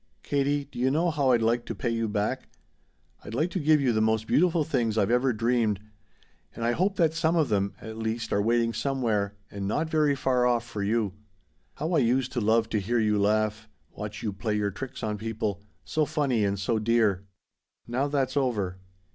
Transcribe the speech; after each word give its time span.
"Katie, 0.23 0.65
do 0.65 0.79
you 0.79 0.89
know 0.89 1.11
how 1.11 1.29
I'd 1.29 1.43
like 1.43 1.63
to 1.67 1.75
pay 1.75 1.91
you 1.91 2.07
back? 2.09 2.49
I'd 3.23 3.35
like 3.35 3.51
to 3.51 3.59
give 3.59 3.79
you 3.79 3.93
the 3.93 4.01
most 4.01 4.25
beautiful 4.25 4.63
things 4.63 4.97
I've 4.97 5.11
ever 5.11 5.31
dreamed. 5.31 5.79
And 6.55 6.65
I 6.65 6.71
hope 6.71 6.95
that 6.95 7.13
some 7.13 7.35
of 7.35 7.49
them, 7.49 7.75
at 7.79 7.99
least, 7.99 8.33
are 8.33 8.41
waiting 8.41 8.73
somewhere 8.73 9.35
and 9.51 9.67
not 9.67 9.91
very 9.91 10.15
far 10.15 10.47
off 10.47 10.65
for 10.65 10.81
you. 10.81 11.13
How 11.75 11.93
I 11.93 11.99
used 11.99 12.31
to 12.31 12.41
love 12.41 12.67
to 12.69 12.79
hear 12.79 12.97
you 12.97 13.19
laugh 13.19 13.69
watch 13.91 14.23
you 14.23 14.33
play 14.33 14.55
your 14.57 14.71
tricks 14.71 15.03
on 15.03 15.19
people 15.19 15.61
so 15.85 16.05
funny 16.05 16.43
and 16.45 16.57
so 16.59 16.79
dear 16.79 17.27
"Now 17.87 18.07
that's 18.07 18.35
over. 18.35 18.79